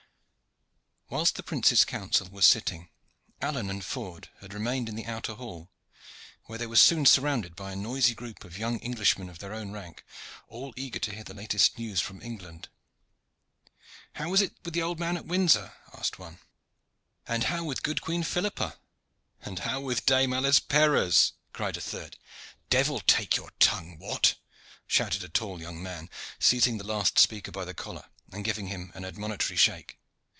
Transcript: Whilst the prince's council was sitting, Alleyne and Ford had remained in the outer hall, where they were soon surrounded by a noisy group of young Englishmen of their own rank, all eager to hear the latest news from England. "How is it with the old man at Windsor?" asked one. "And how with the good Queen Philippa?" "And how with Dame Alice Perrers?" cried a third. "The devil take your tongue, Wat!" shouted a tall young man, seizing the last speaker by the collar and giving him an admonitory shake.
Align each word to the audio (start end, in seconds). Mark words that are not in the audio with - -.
Whilst 1.13 1.35
the 1.35 1.43
prince's 1.43 1.83
council 1.83 2.29
was 2.29 2.45
sitting, 2.45 2.87
Alleyne 3.41 3.69
and 3.69 3.83
Ford 3.83 4.29
had 4.39 4.53
remained 4.53 4.87
in 4.87 4.95
the 4.95 5.07
outer 5.07 5.33
hall, 5.33 5.69
where 6.45 6.57
they 6.57 6.67
were 6.67 6.77
soon 6.77 7.05
surrounded 7.05 7.53
by 7.53 7.73
a 7.73 7.75
noisy 7.75 8.15
group 8.15 8.45
of 8.45 8.57
young 8.57 8.81
Englishmen 8.81 9.27
of 9.27 9.39
their 9.39 9.51
own 9.53 9.73
rank, 9.73 10.05
all 10.47 10.73
eager 10.77 10.99
to 10.99 11.13
hear 11.13 11.25
the 11.25 11.33
latest 11.33 11.77
news 11.77 11.99
from 11.99 12.21
England. 12.21 12.69
"How 14.13 14.33
is 14.33 14.39
it 14.39 14.53
with 14.63 14.73
the 14.73 14.81
old 14.81 15.01
man 15.01 15.17
at 15.17 15.25
Windsor?" 15.25 15.73
asked 15.93 16.17
one. 16.17 16.39
"And 17.27 17.43
how 17.43 17.65
with 17.65 17.79
the 17.79 17.83
good 17.83 17.99
Queen 18.01 18.23
Philippa?" 18.23 18.77
"And 19.41 19.59
how 19.59 19.81
with 19.81 20.05
Dame 20.05 20.31
Alice 20.31 20.59
Perrers?" 20.59 21.33
cried 21.51 21.75
a 21.75 21.81
third. 21.81 22.13
"The 22.13 22.19
devil 22.69 23.01
take 23.01 23.35
your 23.35 23.51
tongue, 23.59 23.97
Wat!" 23.99 24.35
shouted 24.87 25.25
a 25.25 25.27
tall 25.27 25.59
young 25.59 25.83
man, 25.83 26.09
seizing 26.39 26.77
the 26.77 26.87
last 26.87 27.19
speaker 27.19 27.51
by 27.51 27.65
the 27.65 27.73
collar 27.73 28.05
and 28.31 28.45
giving 28.45 28.67
him 28.67 28.93
an 28.95 29.03
admonitory 29.03 29.57
shake. 29.57 29.97